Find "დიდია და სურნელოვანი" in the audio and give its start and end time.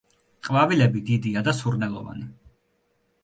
1.09-2.25